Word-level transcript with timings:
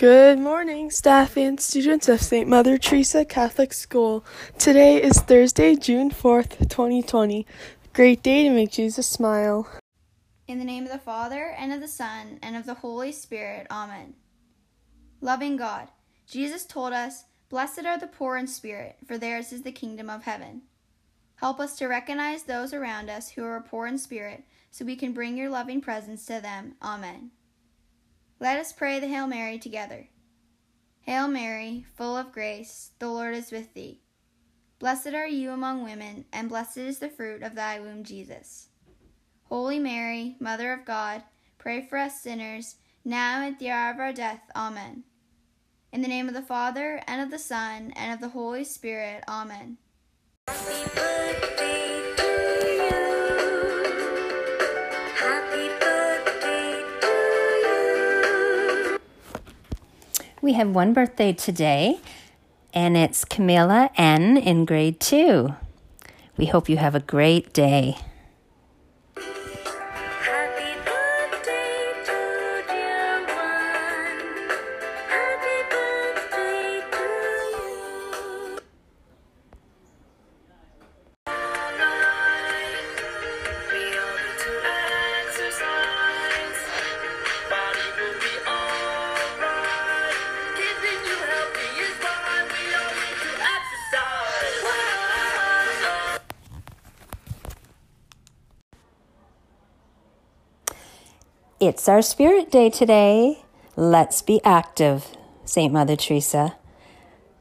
Good 0.00 0.38
morning, 0.38 0.90
staff 0.90 1.36
and 1.36 1.60
students 1.60 2.08
of 2.08 2.22
St. 2.22 2.48
Mother 2.48 2.78
Teresa 2.78 3.22
Catholic 3.22 3.74
School. 3.74 4.24
Today 4.58 4.96
is 4.96 5.20
Thursday, 5.20 5.76
June 5.76 6.10
4th, 6.10 6.70
2020. 6.70 7.46
Great 7.92 8.22
day 8.22 8.44
to 8.44 8.48
make 8.48 8.72
Jesus 8.72 9.06
smile. 9.06 9.68
In 10.48 10.58
the 10.58 10.64
name 10.64 10.84
of 10.84 10.90
the 10.90 10.96
Father, 10.96 11.54
and 11.54 11.70
of 11.70 11.82
the 11.82 11.86
Son, 11.86 12.38
and 12.42 12.56
of 12.56 12.64
the 12.64 12.72
Holy 12.80 13.12
Spirit. 13.12 13.66
Amen. 13.70 14.14
Loving 15.20 15.58
God, 15.58 15.88
Jesus 16.26 16.64
told 16.64 16.94
us, 16.94 17.24
Blessed 17.50 17.84
are 17.84 17.98
the 17.98 18.06
poor 18.06 18.38
in 18.38 18.46
spirit, 18.46 18.96
for 19.06 19.18
theirs 19.18 19.52
is 19.52 19.60
the 19.60 19.70
kingdom 19.70 20.08
of 20.08 20.22
heaven. 20.22 20.62
Help 21.34 21.60
us 21.60 21.76
to 21.76 21.88
recognize 21.88 22.44
those 22.44 22.72
around 22.72 23.10
us 23.10 23.28
who 23.28 23.44
are 23.44 23.60
poor 23.60 23.86
in 23.86 23.98
spirit, 23.98 24.44
so 24.70 24.82
we 24.82 24.96
can 24.96 25.12
bring 25.12 25.36
your 25.36 25.50
loving 25.50 25.82
presence 25.82 26.24
to 26.24 26.40
them. 26.40 26.76
Amen. 26.80 27.32
Let 28.42 28.58
us 28.58 28.72
pray 28.72 28.98
the 28.98 29.06
Hail 29.06 29.26
Mary 29.26 29.58
together. 29.58 30.08
Hail 31.02 31.28
Mary, 31.28 31.84
full 31.94 32.16
of 32.16 32.32
grace, 32.32 32.92
the 32.98 33.08
Lord 33.08 33.34
is 33.34 33.50
with 33.50 33.74
thee. 33.74 34.00
Blessed 34.78 35.08
are 35.08 35.26
you 35.26 35.50
among 35.50 35.84
women, 35.84 36.24
and 36.32 36.48
blessed 36.48 36.78
is 36.78 37.00
the 37.00 37.10
fruit 37.10 37.42
of 37.42 37.54
thy 37.54 37.78
womb, 37.78 38.02
Jesus. 38.02 38.68
Holy 39.44 39.78
Mary, 39.78 40.36
Mother 40.40 40.72
of 40.72 40.86
God, 40.86 41.22
pray 41.58 41.82
for 41.82 41.98
us 41.98 42.22
sinners, 42.22 42.76
now 43.04 43.42
and 43.42 43.52
at 43.52 43.58
the 43.58 43.68
hour 43.68 43.92
of 43.92 44.00
our 44.00 44.12
death. 44.14 44.40
Amen. 44.56 45.04
In 45.92 46.00
the 46.00 46.08
name 46.08 46.26
of 46.26 46.34
the 46.34 46.40
Father, 46.40 47.02
and 47.06 47.20
of 47.20 47.30
the 47.30 47.38
Son, 47.38 47.92
and 47.94 48.14
of 48.14 48.20
the 48.20 48.30
Holy 48.30 48.64
Spirit. 48.64 49.22
Amen. 49.28 49.76
We 60.42 60.54
have 60.54 60.70
one 60.70 60.94
birthday 60.94 61.34
today, 61.34 62.00
and 62.72 62.96
it's 62.96 63.26
Camilla 63.26 63.90
N 63.98 64.38
in 64.38 64.64
grade 64.64 64.98
two. 64.98 65.54
We 66.38 66.46
hope 66.46 66.70
you 66.70 66.78
have 66.78 66.94
a 66.94 67.00
great 67.00 67.52
day. 67.52 67.98
It's 101.60 101.88
our 101.90 102.00
Spirit 102.00 102.50
Day 102.50 102.70
today. 102.70 103.42
Let's 103.76 104.22
be 104.22 104.40
active, 104.46 105.14
St. 105.44 105.70
Mother 105.70 105.94
Teresa. 105.94 106.56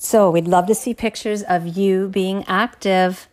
So, 0.00 0.32
we'd 0.32 0.48
love 0.48 0.66
to 0.66 0.74
see 0.74 0.94
pictures 0.94 1.44
of 1.44 1.76
you 1.76 2.08
being 2.08 2.44
active. 2.48 3.28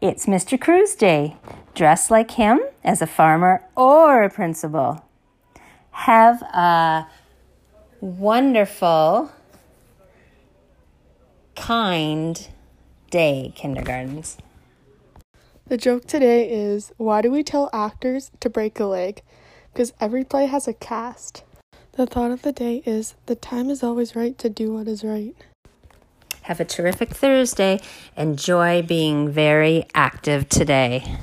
It's 0.00 0.24
Mr. 0.24 0.58
Cruz 0.58 0.94
Day. 0.94 1.36
Dress 1.74 2.10
like 2.10 2.30
him 2.30 2.60
as 2.82 3.02
a 3.02 3.06
farmer 3.06 3.62
or 3.76 4.22
a 4.22 4.30
principal. 4.30 5.04
Have 5.90 6.40
a 6.40 7.08
wonderful, 8.00 9.32
kind 11.58 12.48
day, 13.10 13.52
kindergartens. 13.54 14.38
The 15.66 15.76
joke 15.76 16.06
today 16.06 16.48
is 16.50 16.92
why 16.96 17.20
do 17.20 17.30
we 17.30 17.42
tell 17.42 17.68
actors 17.72 18.30
to 18.40 18.48
break 18.48 18.80
a 18.80 18.86
leg? 18.86 19.22
Because 19.72 19.92
every 20.00 20.24
play 20.24 20.46
has 20.46 20.66
a 20.66 20.72
cast. 20.72 21.42
The 21.92 22.06
thought 22.06 22.30
of 22.30 22.42
the 22.42 22.52
day 22.52 22.82
is 22.86 23.16
the 23.26 23.34
time 23.34 23.68
is 23.68 23.82
always 23.82 24.16
right 24.16 24.38
to 24.38 24.48
do 24.48 24.72
what 24.72 24.88
is 24.88 25.04
right. 25.04 25.34
Have 26.42 26.60
a 26.60 26.64
terrific 26.64 27.10
Thursday. 27.10 27.80
Enjoy 28.16 28.80
being 28.80 29.28
very 29.28 29.84
active 29.94 30.48
today. 30.48 31.18